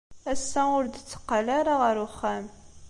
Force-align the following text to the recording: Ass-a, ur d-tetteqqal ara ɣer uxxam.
Ass-a, 0.31 0.61
ur 0.77 0.85
d-tetteqqal 0.85 1.47
ara 1.59 1.73
ɣer 1.81 1.95
uxxam. 2.05 2.45